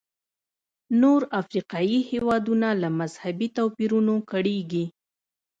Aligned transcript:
نور 1.01 1.21
افریقایي 1.41 1.99
هېوادونه 2.11 2.67
له 2.81 2.89
مذهبي 2.99 3.47
توپیرونو 3.57 4.15
کړېږي. 4.31 4.85